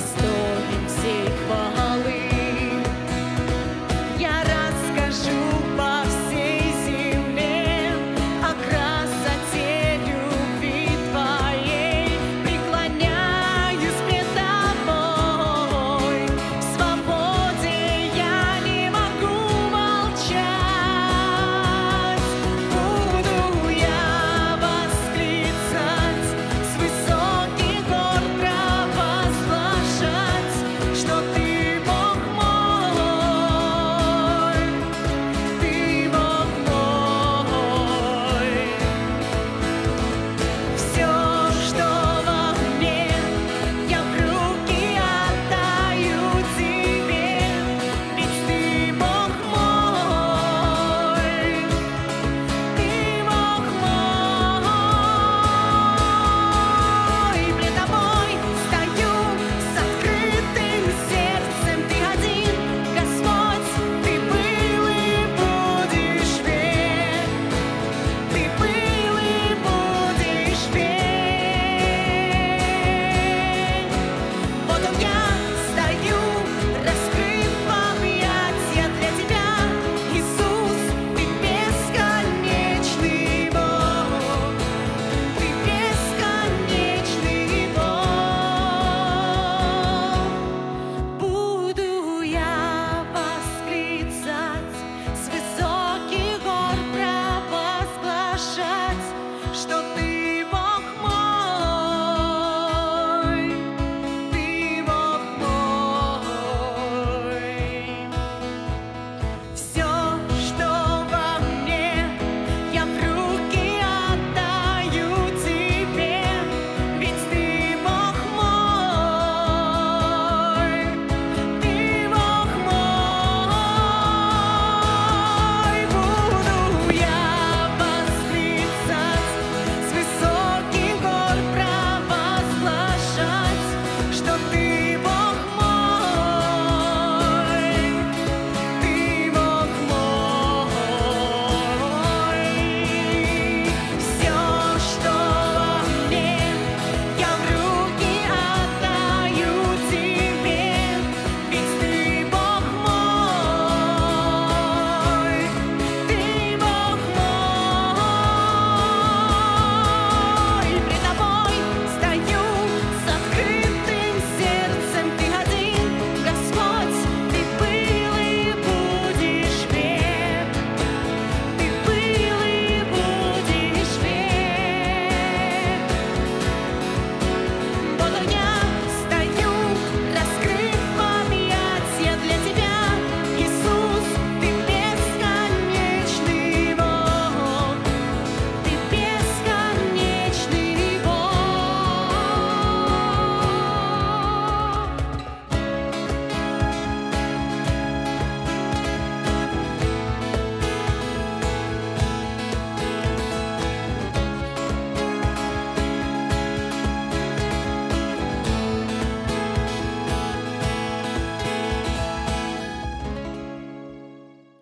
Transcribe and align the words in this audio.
story. 0.00 0.39